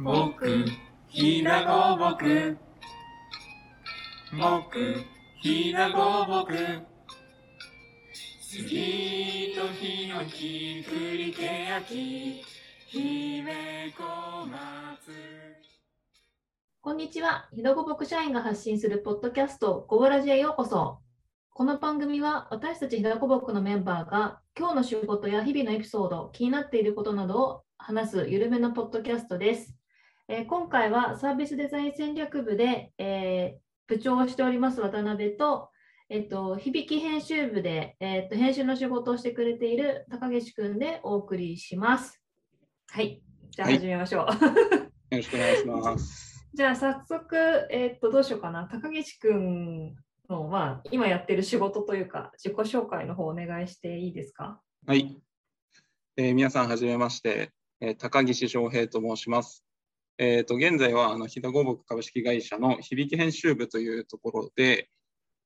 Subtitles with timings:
[0.00, 0.64] 僕、
[1.08, 2.56] ひなごぼく。
[4.30, 5.04] 僕、
[5.42, 6.54] ひなごぼく。
[8.40, 12.44] 杉とヒノキ、栗けやき、
[12.86, 14.58] 姫小松。
[16.80, 17.48] こんにちは。
[17.52, 21.00] ひどごぼく社員が発信するポッドキャスト、ごぼらじへようこそ。
[21.50, 29.77] この番組は私たちひどごぼくのメンバーが今日の仕事や日々のエピソード、気になっていることなどを話すゆるめのポッドキャストです。
[30.28, 35.70] えー今回はサービスデザイン戦略部で、えー部長をしております渡辺と、
[36.10, 42.22] えっと、響き編集部で、えっと、編集の仕事をしてくれている高岸くんでお送りします。
[42.90, 43.22] はい。
[43.50, 44.26] じゃあはい始めましょう。
[45.16, 46.46] よろしくお願いします。
[46.52, 48.68] じゃあ早速、えっと、どうしようかな。
[48.70, 49.94] 高岸くん
[50.28, 54.60] の、まあ、今やってる仕事というか、自己紹介の方お願いしていいですか？
[54.86, 55.18] はい。
[56.18, 59.64] えー皆さん、はじめまして、えー高岸翔平と申します。
[60.20, 64.90] えー、と現在はあの飛騨ごぼく株式会社の響き編集部というところで、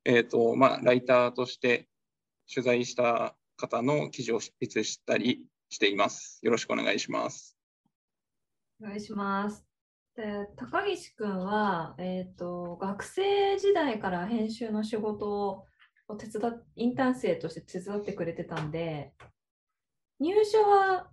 [0.06, 1.88] えーとまあ、ライターとして
[2.52, 6.40] 取材した方の記事を執筆したりしています。
[6.42, 7.58] よろしくお願いします。
[8.82, 9.62] お願いします。
[10.16, 15.66] で高岸くんは、えっと、学生時代から編集の仕事
[16.08, 19.12] を手伝インターン生として手伝ってくれてたんで、
[20.18, 21.11] 入社は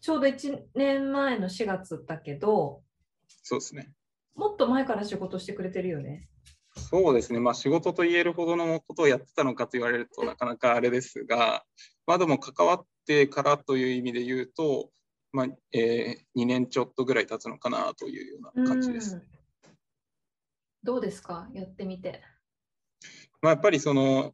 [0.00, 2.82] ちょうど1年前の4月だけど、
[3.42, 3.92] そうですね。
[4.34, 6.28] もっと前から仕事してくれてるよね。
[6.76, 11.64] そうですね、まあ、仕事と言えるほどのことをやってたのかと言われるとなかなかあれですが、
[12.06, 14.90] まあ、でも関わってからという意味で言うと、
[15.32, 19.16] まあえ2年ちょっとぐらい経つのかなというような感じです。
[19.16, 19.22] うん
[20.82, 21.46] どうですか？
[21.52, 22.22] やってみて。
[23.42, 24.32] まあ、やっぱりその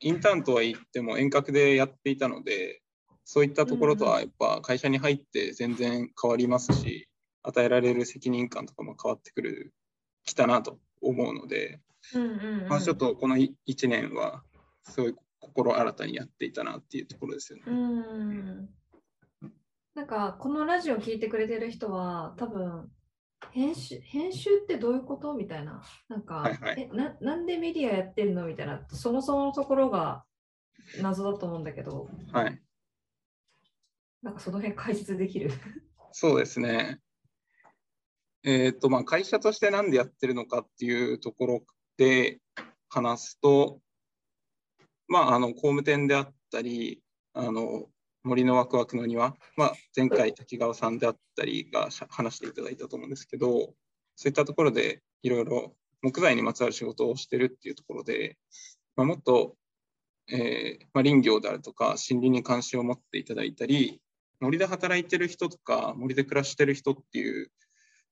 [0.00, 2.82] インターンとは言っても遠隔でやっていたので、
[3.30, 7.10] そういったところとはやっぱ会社に入って全然変わりますし、
[7.42, 9.74] 与えられる責任感とかも変わってくる、
[10.24, 11.82] きたなと思うので、
[12.14, 12.30] うんうん
[12.62, 12.68] うん。
[12.68, 13.52] まあ、ちょっとこの1
[13.86, 14.44] 年は
[14.82, 17.64] すごい心新たにやっていたなっていうところですよね。
[17.66, 18.68] うん。
[19.94, 22.90] なんかこのラジオ聞いてくれてる人は多分
[23.50, 25.34] 編集編集ってどういうこと？
[25.34, 25.82] みたいな。
[26.08, 26.88] なんか、はいはい。
[26.90, 28.46] えななんでメディアやってんの？
[28.46, 28.80] みたいな。
[28.88, 30.24] そもそものところが
[31.02, 32.08] 謎だと思うんだけど。
[32.32, 32.58] はい、
[34.22, 35.50] なんかその辺解説できる
[36.12, 37.00] そうですね。
[38.44, 42.40] えっ、と、まあ、会社として何でやってるのかっていうところで
[42.88, 43.80] 話すと、
[45.06, 47.02] まあ、あの工務店であったり、
[47.34, 47.88] あの
[48.24, 53.74] 森のワクワクの庭、まあ、前回滝川さんであったりが話していただいたと思うんですけど、
[54.16, 58.36] そういったところでいろいろ木材にまつわる仕事をしてるっていうところで、
[58.96, 59.56] まあ、もっと、
[60.30, 64.00] えーまあ、林業であるとか森林に関心を持っていただいたり、
[64.40, 67.50] 森で働いてる人とか森で暮らしてる人っていう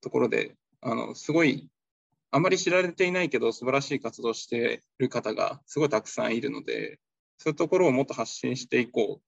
[0.01, 1.69] ところであのすごい
[2.31, 6.99] あまり知られていないけど素晴らしい活動してる方がすごいたくさんいるので
[7.39, 9.23] そういうところをもっと発信していこう、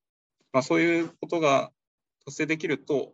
[0.52, 1.70] まあ、そういうことが
[2.24, 3.12] 達成できると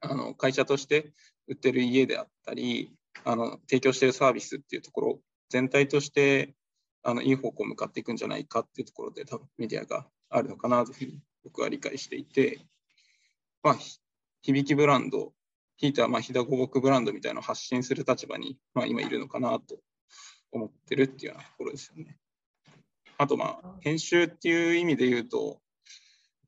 [0.00, 1.12] あの会社として
[1.48, 2.92] 売ってる家であったり
[3.24, 6.54] あの提供しているサービスっていうところ全体として
[7.02, 12.60] あのいい方向向かっていくんじゃないかっていうところで多分メディアがあるのかなというふうに僕は理解していて、
[13.62, 13.76] まあ、
[14.42, 15.32] 響きブランド、
[15.76, 19.78] ひいてはまあひだごぼくブランドみたいなのを発信する立場に、まあ、今いるのかなと
[20.52, 22.16] 思ってるっていうようなところですよね。
[23.18, 25.60] あとまあ編集っていう意味で言うと、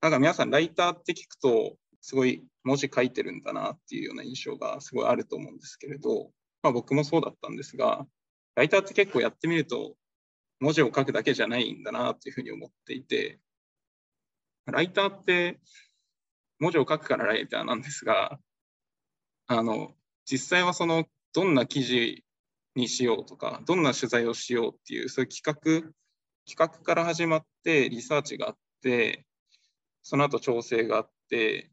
[0.01, 6.31] なんか皆さんライターって聞くとすごい文字書いてるんだなっていうような印象がすごいあると思うんですけれど、
[6.63, 8.07] まあ、僕もそうだったんですが、
[8.55, 9.95] ライターって結構やってみると
[10.61, 13.39] 文字を書くだけじゃないんだなっていうふうに思っていて、
[14.67, 15.61] ライターって
[16.59, 18.39] 文字を書くからライターなんですが、
[19.47, 19.95] あの、
[20.25, 22.25] 実際はその、どんな記事
[22.75, 25.93] にしようとか、どんな取材をしようっていう、そういう企画、
[26.47, 29.27] 企画から始まって、リサーチがあって、
[30.03, 31.71] その後調整があって、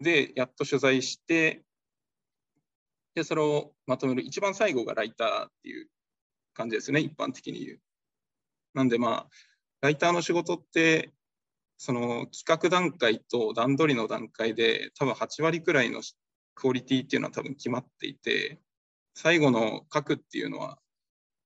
[0.00, 1.62] で、やっと取材して、
[3.14, 5.88] で、それをまとめる、一番最後がライターっていう
[6.54, 7.80] 感じですね、一般的に言う。
[8.74, 9.28] なんでまあ、
[9.80, 11.10] ライターの仕事って、
[11.82, 16.02] その企画段階と段取りの段階で多分8割くらいの
[16.54, 18.60] クオリティっていうのは多分決まっていて、
[19.14, 20.76] 最後の書くっていうのは、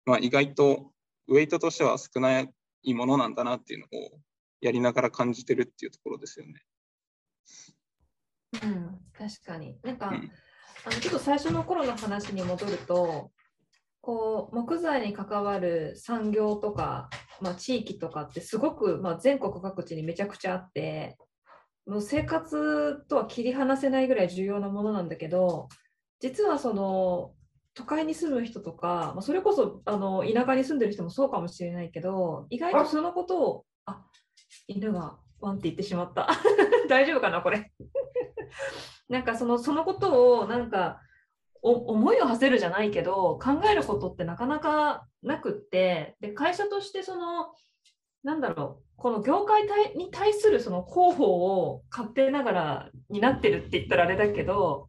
[0.04, 0.90] まあ、意外と
[1.28, 4.18] ウェイトとしては少ないものなんだなっていうのを
[4.60, 6.54] やりながら感じてるっていうところですよね。
[8.60, 10.32] うん確かになんか、うん
[10.86, 13.30] あのちょっと最初の頃の話に戻ると
[14.00, 17.08] こう木材に関わる産業とか、
[17.40, 21.16] まあ、地域とかってすごく、まあ、全国各地にめちゃくちゃあって
[21.86, 25.68] の生活とは切り離せないぐらい重要なものなんだけど
[26.20, 27.32] 実はその
[27.74, 34.00] 都会に住む人とか、まあ、それこそあの田舎に住んでる人もそうかもしれないけど意外とそのことをあ
[34.68, 36.28] 犬がワンって言ってしまった。
[36.88, 37.72] 大丈夫かなこれ。
[39.08, 41.00] なんかそのそのことをなんか
[41.64, 47.54] 思いを馳せるじゃないけど考えることってなかなかなくってで会社としてその
[48.22, 49.62] なんだろうこの業界
[49.96, 54.88] に対するその広報を勝手ながらになってるって言ったらあれだけど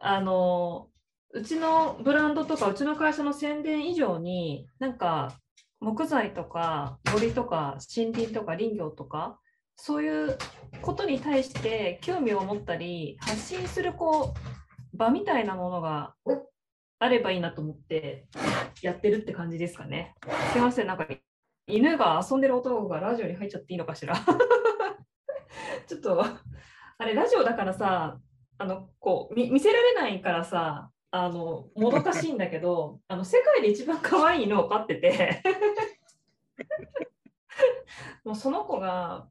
[0.00, 0.88] あの
[1.32, 5.32] うちのブランドとかうちの会社の宣伝以上になんか
[5.78, 9.38] 木材とか森とか森林とか林業とか
[9.76, 10.38] そういう
[10.82, 14.63] ことに対して興味を持ったり発信するこう
[14.94, 16.14] 場みたいなものが
[16.98, 18.26] あればいいなと思って
[18.82, 20.14] やってるって感じですかね。
[20.52, 21.06] すいませんなんか
[21.66, 24.14] 犬が遊んでる音がラジオに入っちゃっていいのかしら
[25.86, 26.24] ちょっと
[26.98, 28.18] あれラジオだからさ
[28.58, 35.42] あのこう見せられないからさあのもどかしいんだけど あの世界で一番可愛い犬を飼ってて
[38.24, 39.28] もうその子が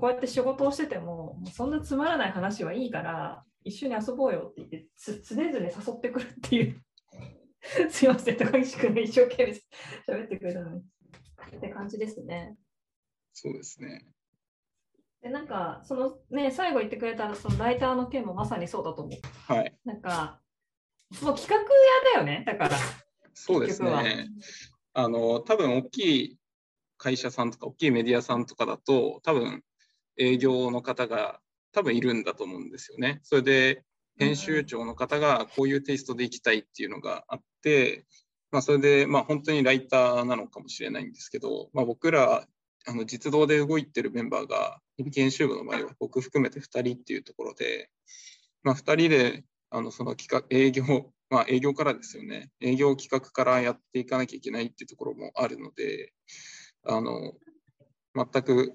[0.00, 6.82] こうやって仕事をしててももうそんなつまらない話はいいから一緒に遊ぼうよって言ってつ常々誘ってくるっていう
[7.90, 9.52] すいません高岸君が一生懸命
[10.14, 10.82] 喋ってくれたのに
[11.56, 12.56] って感じですね。
[13.32, 14.06] そうですね。
[15.20, 19.52] でなんかそのね最後言ってくれたそのライターの件もまさにそうだと思う。
[19.52, 19.76] はい。
[19.84, 20.40] なんか
[21.12, 22.44] その企画屋だよね？
[22.46, 22.76] だから。
[23.34, 24.28] そうですね。
[24.92, 26.38] あの多分大きい
[26.98, 29.64] 会社さんとか大きいメディアさんとかだと多分
[30.16, 31.40] 営業の方が
[31.76, 33.20] 多分いるんだと思うんですよね。
[33.22, 33.84] それで
[34.18, 38.06] 編集長の方がこういうテイストでいきたいっていうのがあって、
[38.50, 42.46] まあ、それで、まあ、本当にライターなのかもしれないんですけど、まあ、僕ら
[42.86, 44.80] あの実動で動いてるメンバーが、
[45.14, 47.90] 編集部の場合は僕含めて2人っていうところで、
[48.62, 56.14] まあ、2人であのその企画営業、まあ、営業からですよね、営業企画からやっていかなきゃいけないっていうところもあるので、
[56.84, 57.34] あの
[58.14, 58.72] 全く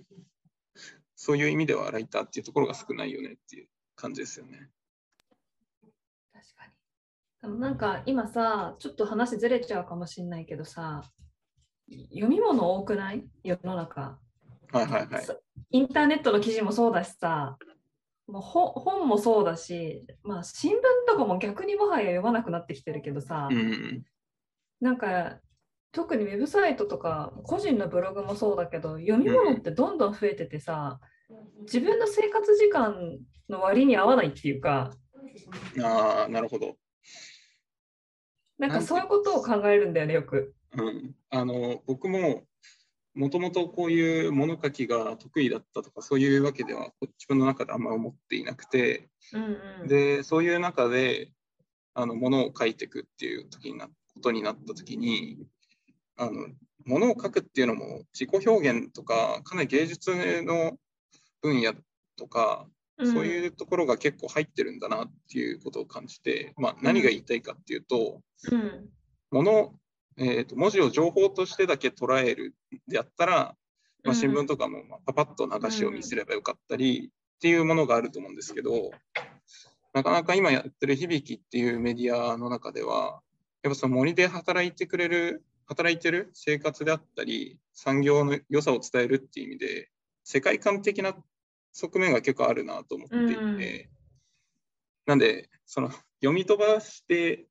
[1.24, 4.72] そういう意味ではライターっていうところが少ないよねっていう感じですよね。
[7.44, 11.04] なんか今さ、ちょっと話ずれちゃうかもしれないけどさ、
[12.10, 13.24] 読み物多くない？
[13.44, 14.18] 世の中。
[14.72, 15.26] はいはいはい。
[15.70, 17.56] インターネットの記事もそうだしさ、
[18.26, 20.78] もう本もそうだし、まあ、新聞
[21.08, 24.04] とかも逆にもはや読まなくなってきてるけどさ、うん、
[24.80, 25.38] なんか
[25.92, 31.00] 特にウェブサイトとか個人のブログもそうだけど読み物ってどんどん増えててさ、
[31.62, 34.92] 自分の生活時間の割に合わないっていうか。
[35.84, 36.78] ああなるほど。
[38.58, 40.54] なんかそういうことを考えるんだよね、よく。
[40.78, 42.44] うん、あの僕も
[43.14, 51.32] もともとこういう物書きが得意だったとかそういうわけでは自分の中であんま思っていなくて、うんうん、でそういう中で
[51.94, 55.40] あの物を書いていくっていう時になことになった時に
[56.22, 56.48] あの
[56.86, 60.12] 物を書くっていうのも自己表現とかかなり芸術
[60.44, 60.78] の
[61.42, 61.74] 分野
[62.18, 62.68] とか
[63.00, 68.22] そういうところが結構入ってるんだなっていうことを感じて、まあ、何が言いたいかっていうと、
[68.52, 68.90] うん、
[69.32, 69.74] もの
[70.18, 72.54] えーと、文字を情報としてだけ捉える
[72.88, 73.56] であったら、
[74.04, 78.92] まあ、新聞とかもパパッと流し読みすればよかったりっていうものがあると思うんですけど、
[79.94, 83.22] なかなか今やってる響きっていうメディアの中では、
[83.64, 89.90] やっぱその森で働いてくれる、働いてる生活であったり、産業の良さを伝えるっていう意味で、
[90.26, 91.16] 世界観的な
[91.72, 93.90] 側面が結構あるなと思っていて、うん、
[95.06, 97.46] なんでその読み飛ばして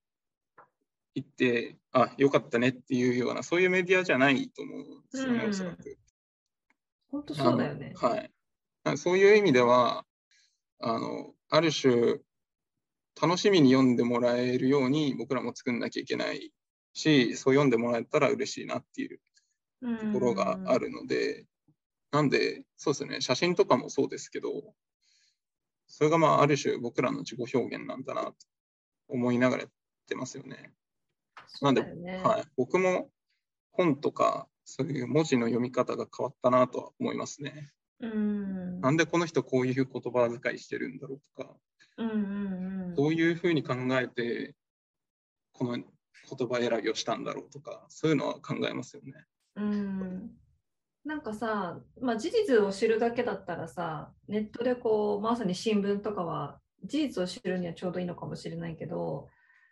[1.15, 5.99] いってあよかったねっていうようなそういうメディアじゃないと思うんですよね、うん、おそらく。
[7.11, 7.95] 本当そうだよね。
[7.97, 8.17] は
[8.93, 10.05] い、そういう意味では
[10.81, 12.19] あのある種
[13.21, 16.53] 楽しみに読んでもらえるように僕らも作んなきゃいけない
[16.93, 19.21] しそう読んでもらえたら嬉しいなっていう
[19.81, 21.47] ところがあるので、
[22.13, 24.75] なんで、そうですね、写真とかもそうですけど、
[25.87, 28.35] それがまあ、ある種僕らの自己表現なんだなと
[29.09, 29.73] 思いながらやっ
[30.09, 30.73] てますよね。
[31.61, 33.11] なんで、はい、僕も
[33.73, 37.73] 本とか、そういう文字の読み方が変わったなとは思いますね。
[38.01, 41.55] うんなんでこの人こういう言葉遣いしてるんだろうとか、
[41.99, 44.55] うんうんうん、どういうふうに考えて
[45.53, 45.85] この
[46.37, 49.13] 言葉選びをしたんだろうとか、そういうのは考えますよね。
[49.57, 50.31] うん
[51.05, 59.29] なんかさ、まあ、事実を知るだけだったらさネットでこうまさに新聞とかは事実を知るにはちょうどいいのかもしれないけど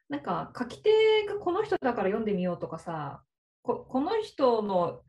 [0.08, 0.90] なんか書き手
[1.28, 3.22] がこの人だから読んでみようとかさ
[3.62, 5.00] ここの人の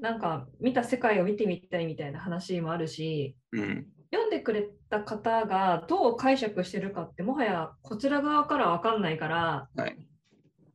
[0.00, 9.96] なんか見た世界を見てみたいみたいな話もあるし、うん、読んでくれた方がどう解釈してるかってもはやこちら側から分かんないからはい。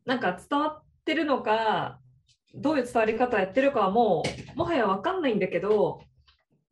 [0.10, 2.00] なんか伝わってるのか
[2.56, 4.24] どういう伝わり方やってるかはも
[4.56, 6.02] うもはや分かんないんだけど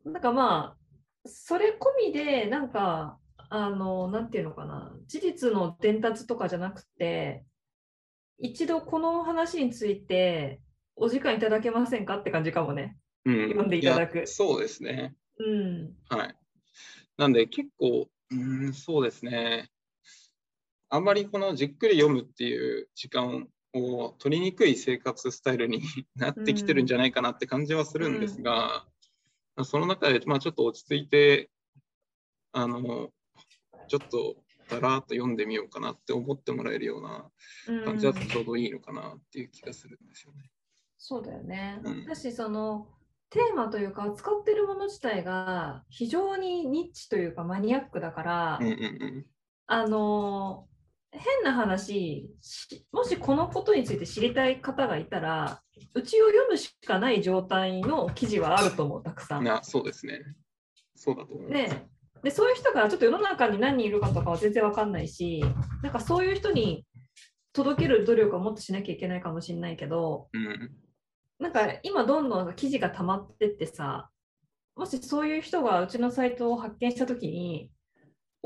[0.04, 3.16] なんかまあそれ込みでなんか
[3.48, 7.44] あのなんていうのかな事実の伝達とかじゃなくて
[8.40, 10.60] 一度この話について
[10.96, 12.96] お時間いただけませんかって感じかもね。
[13.24, 15.14] うん読んでいただくやそうですね。
[15.38, 15.94] うん。
[16.08, 16.34] はい。
[17.16, 19.70] なんで結構、うーん、そうですね。
[20.90, 25.82] あんまりこのじっくり読むっていう時間を取りにくい生活スタイルに
[26.16, 28.86] なってきてるんじゃないかなって感じはするんですが、
[29.64, 31.50] その中で、まあ、ちょっと落ち着いて、
[32.52, 33.10] あの、
[33.88, 34.36] ちょっと
[34.68, 37.30] だらーっと読んでみようかなって思ってもらえるような
[37.68, 40.50] うん感じだとちょうどいいのかなっていう気がするんですよね。
[40.98, 41.80] そうだよね。
[41.82, 42.86] うんだし、その
[43.30, 49.26] テーマというか、扱ってるもの自体が非常にニッチというかマニアックだから、うんうんうん。
[49.66, 50.67] あのー
[51.18, 55.60] 変な話し、もしこのことについて知りたい方がいたら、
[55.94, 59.44] うちを読むしかない状態の記事はあると思う、たくさん。
[59.44, 60.20] なそうですね。
[60.94, 61.74] そうだと思います。
[61.74, 61.88] ね
[62.22, 65.40] でそういう人がちょっと世の中に何人いるかとかは全然わかんないし、
[65.82, 66.84] なんかそういう人に
[67.52, 70.70] 届ける努力をもっとしなきゃいけないかもしれないけど、うん。
[71.38, 74.10] なんか今どんどん記事が溜まってってさ、
[74.74, 77.70] もしそういう人がうちのサイトを発見したときに、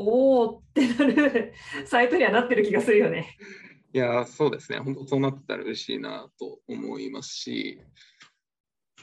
[0.02, 1.52] おーってなる
[1.87, 3.37] サイトにはなってる気がするよね。
[3.94, 4.78] いやー、そうですね。
[4.78, 7.80] 本当そうなってたら嬉しいなと思いますし、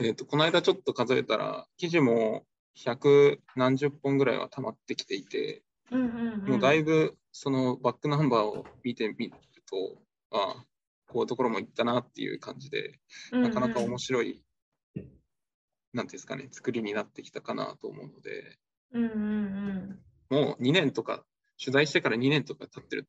[0.01, 9.33] えっ、と、この間ちょっと数えたら、記事も百何十本ぐらいは溜まってきていて、うんうんもうだいぶそのバックナンバーを見てみる
[9.69, 10.01] と、
[10.31, 10.65] ああ、
[11.07, 12.99] こういうところも行ったなっていう感じで、
[13.31, 14.43] なかなか面白い、
[14.95, 18.57] なんていうんですかね、作りになってきたかなと思うので、
[18.93, 21.23] うんうんうんもう2年とか、
[21.61, 23.07] 取材してから2年とか経ってる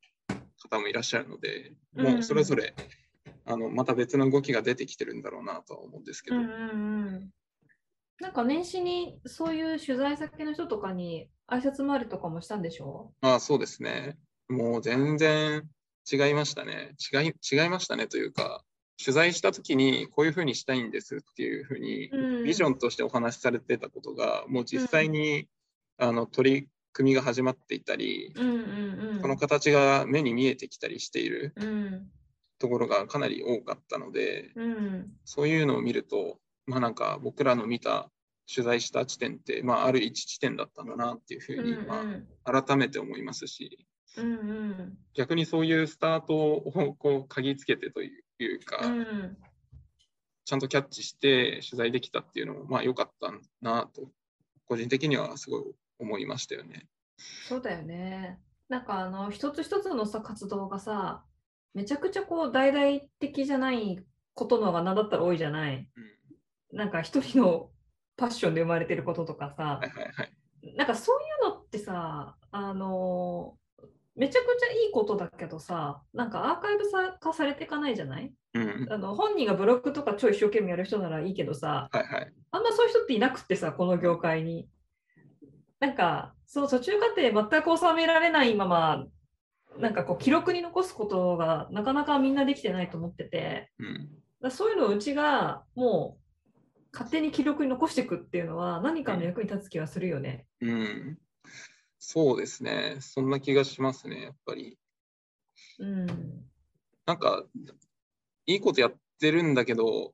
[0.59, 2.07] 方もいらっしゃるので、うん。
[2.07, 2.75] もうそれぞれ、
[3.45, 6.55] あのまた別の動きが出てきてるんだろうなとは思うんですけど、うんうんう
[7.19, 7.31] ん。
[8.21, 13.13] なんか年始にそういう取材先の人とかに挨拶回りとかもしたんでしょ？
[13.21, 15.69] まあそうですね、もう全然
[16.11, 16.95] 違いましたね。
[17.13, 18.65] 違い違いましたねというか、
[19.03, 22.45] 取材したときにこういうふうにしたいんですっていうふうに、うん。
[22.45, 25.47] ビジョンとしてお話しされてたことが、もう実際に、
[25.97, 28.57] あの取り組みが始まっていたり、うんうん
[29.15, 29.21] うん。
[29.21, 32.11] その形が目に見えてきたりしているうん。
[32.59, 35.13] ところがかなり多かったので、うん。
[35.25, 38.11] そういうのを見ると、まあなんか僕らの見た
[38.53, 42.05] 取材した地点って、まあある一地点だったんだなっていうふうに、うんま
[42.45, 44.99] あ、改めて思いますし、うんうん。
[45.15, 49.37] 逆にそういうスタートをこう鍵つけてというか、うん。
[50.45, 53.33] ちゃんとキャッチして取材できたっていうのも、まあ良かった
[53.63, 54.11] なと、
[54.67, 55.63] 個人的にはすごい
[56.01, 56.89] 思いましたよね。
[57.49, 58.41] そうだよね。
[58.69, 61.23] なんかあの一つ一つのさ活動がさ
[61.75, 64.01] めちゃくちゃこう大々的じゃない
[64.33, 65.89] ことの方が何だったら多いじゃない。
[66.73, 67.71] うん、なんか一人の
[68.17, 70.77] パッションで生まれてることとかさはいはいはい。
[70.77, 73.55] なんかそういうのってさあの
[74.17, 78.33] めちゃくちゃいいことだけどさなんかアーカイブさ化されていかないじゃない？
[78.55, 82.33] うん、あの本人がブログとか超一生懸命やる人ならいいけどさはいはい。
[82.53, 84.69] あんまそういう人っていなくってさ、この業界に。
[85.81, 89.07] なんか、そう、途中過程全く収められないまま、
[89.79, 93.71] なんかこう、記録に残すことがなかなかみんなできてないと思ってて、
[94.43, 96.21] うん、そういうのをうちがもう、
[96.93, 100.47] 勝手に記録に残していくっていうのは何かの役に立つ気はするよね。
[100.61, 101.19] うん。
[101.99, 102.97] そうですね。
[103.01, 104.77] そんな気がしますね、やっぱり。
[105.79, 106.07] うん。
[107.07, 107.45] なんか、
[108.47, 110.13] いいことやってるんだけど、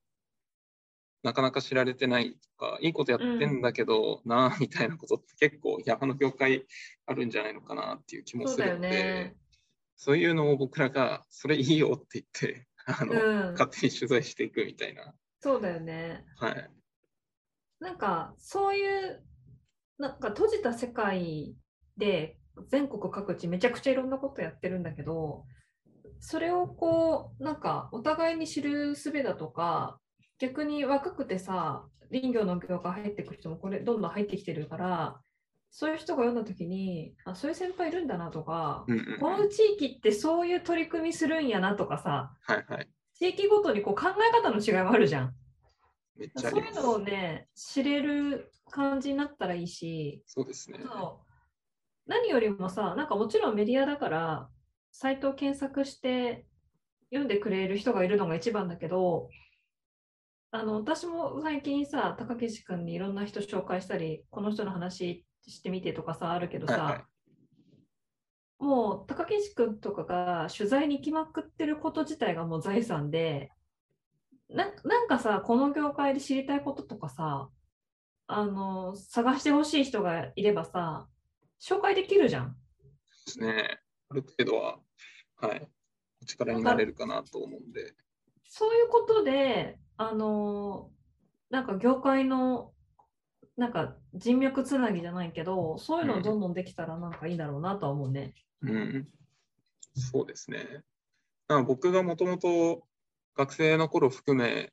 [1.26, 6.64] なかなか知られてないとか、いいことやってんだけど、なあみたいなことって結構、山の業界
[7.04, 9.36] あるんじゃないのかなっていう気もするので、ね。
[9.96, 13.52] そういうのを僕らが、それいいよって言って、 あの、うん。
[13.54, 15.12] 勝手に取材していくみたいな。
[15.40, 16.24] そうだよね。
[16.36, 16.70] はい。
[17.80, 19.22] なんかそういう
[19.98, 21.54] なんか閉じた世界
[21.96, 25.44] で全国各地めちゃくちゃいろんなことやってるんだけど
[26.20, 29.98] それをこうなんかお互いに知る術だとか
[30.38, 35.20] 逆に若くてさ林業の業界入ってくる人もこれどんどん入ってきてるから
[35.70, 42.88] そういう人が読んだ時にあそういう先輩いるんだなとかうんうんうんこの地域ってそういう取り組みするんやなとかさはいはい。
[43.18, 45.34] 地域ごとにこう考え方の違いもあるじゃん。
[46.36, 50.80] そういうのをね、知れる感じになったらいいし、そうですね。
[50.82, 51.32] そう
[52.06, 54.48] 何よりもさ、なんかもちろんメディアだから、
[54.92, 56.46] サイトを検索して
[57.10, 59.28] 読んでくれる人がいるのが一番だけど、
[60.56, 67.04] あの私も最近さ、高岸君にいろんな人紹介したり、この人の話してみてとかさ、あるけどさ、はいはい
[68.58, 73.50] もう高岸君とかが取材に行きまくってること自体がもう財産で、
[74.48, 77.50] ななんかさ、この業界で知りたいこととかさ、
[78.26, 81.06] あの、探してほしい人がいればさ、
[81.60, 82.52] 紹介できるじゃん。
[83.26, 83.78] ですね。
[84.08, 84.78] ある程度は、
[85.36, 85.68] はい、
[86.22, 87.94] お力になれるかなと思うんで。
[88.48, 90.90] そういうことで、あの、
[91.50, 92.72] なんか業界の、
[93.56, 98.34] なんか人脈つなぎじゃないけど、そういうのをどんどんできたらなんかいいだろうなとは思うね。
[98.62, 99.08] うん、
[99.94, 100.82] そうですね。
[101.66, 102.86] 僕がもともと
[103.34, 104.72] 学生の頃含め、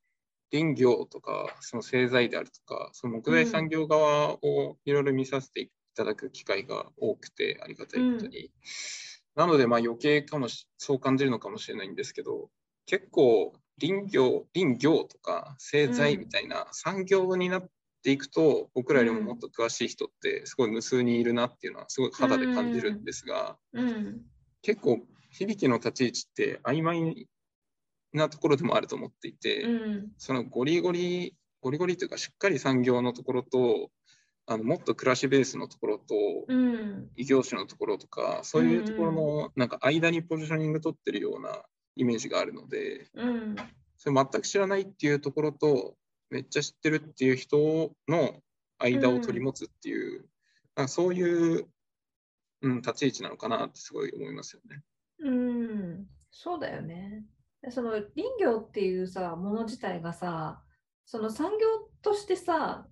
[0.52, 8.52] 林業とか、その製材であるとか、その木材産業側をいろいろ見させていただく機会が多くて、ありがたいことに。
[9.36, 12.50] なので、まあ余計かもし、そう感じるのかもしれないんですけど、
[12.86, 17.70] 結構林業、林業とか製材みたいな産業になっ
[18.04, 24.22] ていくと、僕らよりももっと詳しい人ってすごい無数にいるなっていうのはすごい肌で感じるんですが、うん。
[24.62, 25.00] 結構
[25.32, 27.28] 響きの立ち位置って曖昧
[28.14, 30.12] なところでもあると思っていて、うん。
[30.18, 33.90] そのゴリゴリゴリゴリというかしっかり産業のところと
[34.46, 36.16] あのもっと暮らしベースのところと、
[36.48, 37.10] うん。
[37.16, 41.64] 異業種のところとかそういうところのなんか間にポジショニング取ってるような
[41.96, 43.56] イメージがあるのでうん。
[43.98, 45.96] それ全く知らないっていうところと
[46.30, 48.36] めっちゃ知ってるっていう人の
[48.80, 50.26] 間を取り持つっていう、
[50.76, 51.68] なんかそういう、
[52.62, 54.82] うん、立ち位置なのかなってすごい思いますよね。
[55.20, 56.06] うん。
[56.32, 57.24] そうだよね。
[57.62, 60.62] でその林業っていうさ、もの自体がさ、
[61.06, 61.68] その産業
[62.02, 62.88] としてさ、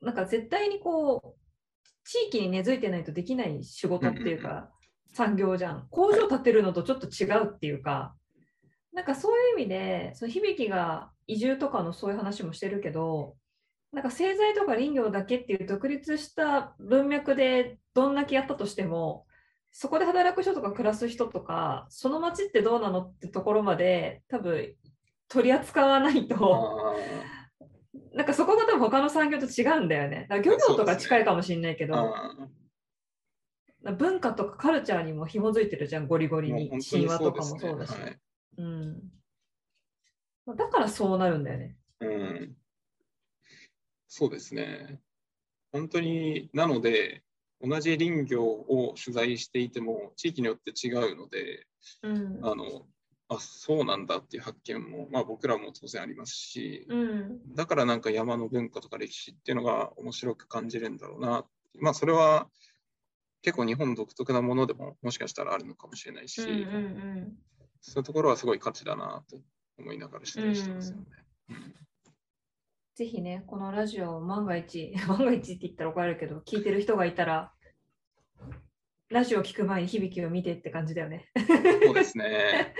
[0.00, 4.70] なんか絶対にこう、地域に根付いてないとできない仕事っていうか、
[5.12, 5.88] 産業じゃん。
[5.90, 8.14] 工場建てるのとちょっと違うっていうか、
[8.96, 13.36] なんかそういう意味で、その響が移住とかのそういう話もしてるけど、
[13.92, 19.26] なんか製材とか林業だけっていう独立した文脈でどんだけやったとしても、
[19.70, 24.74] そこで働く人とか暮らす人とか、その町ってどうなのってところまで多分
[25.28, 26.94] 取り扱わないと、
[28.16, 30.26] なんかそこが多分他の産業と違うんだよね。
[30.30, 32.14] だから漁業とか近いかもしれないけど、
[33.98, 36.70] 文化とかカルチャーにも紐づいてるじゃん、ゴリゴリに。
[36.82, 37.90] 神話とかもそうだし。
[37.90, 38.18] はい
[38.56, 39.12] うん。
[40.56, 41.76] だからそうなるんだよね。
[42.00, 42.56] うん、
[44.06, 45.00] そうですね。
[45.72, 47.22] 本当に、なので、
[47.60, 51.66] 同じ林業を取材していても、地域によって違うので、
[52.02, 52.40] うん。
[52.44, 52.86] あの、
[53.28, 57.54] あ、そうなんだっていう発見も、まあ僕らも当然ありますし、うん。
[57.54, 61.44] だからなんか山の文化とか歴史っていうのが面白く感じるんだろうな。
[61.80, 62.48] まあそれは
[63.42, 67.38] 結構日本独特なものでももしかしたらあるのかもしれないし、うんうん
[67.90, 69.38] そういうところはすごい価値だなと
[69.78, 71.04] 思いながら取材してますよね。
[72.96, 77.52] ぜひね、このラジオ、万が一、 万が一って言ったら怒られるけど、聞いてる人がいたら、
[79.08, 81.30] ラジオ聞く前に響きを見てって感じだよね。
[81.84, 82.74] そうですね。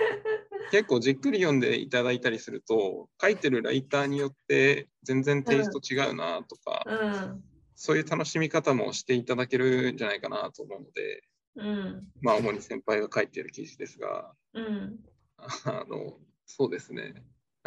[0.71, 7.43] 結構じっくり読んでいただいたりすると、書いてるライターによって全然テイスト違うなとか、うん。
[7.75, 11.23] そういう楽しみ方もしていただけるんじゃないかなと思うので、
[11.57, 12.07] うん。
[12.21, 14.99] まあ主に先輩が書いてる記事ですが、うん。
[15.37, 17.23] あの、そうですね。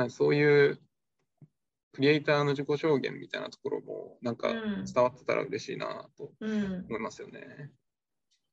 [0.09, 0.81] そういう
[1.93, 6.87] クリエイターの自己証言みたいなところも、なんかうん伝わってたら嬉しいなとうん。
[6.89, 7.71] 思いますよね。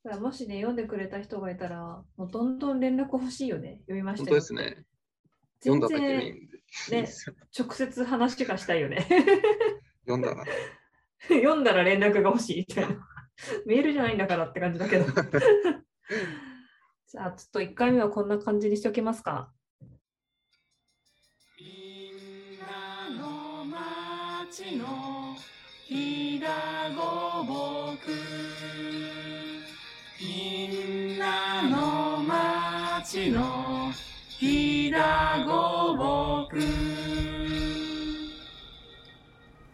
[0.04, 3.80] だからもしね、読んでくれた人がいたら、もうどんどん連絡欲しいよね。
[3.82, 4.36] 読みまし本たよ。
[4.38, 4.86] 当ですね。
[5.64, 6.58] 読ん全だだけでいい然んで。
[7.04, 7.10] ね
[7.58, 9.08] 直接話がしたいよね。
[10.06, 10.46] 読んだら。
[11.28, 13.08] 読んだら連絡が欲しいみたいな。
[13.66, 15.06] メールじゃないんだからって感じだけど。
[17.08, 19.54] じゃあ、ちょっと1回目はこんな感じにしておきますか。
[21.60, 25.36] みんなの町の
[25.86, 28.12] ひだごぼく
[30.20, 33.92] みんなの町の
[34.28, 36.87] ひだごぼく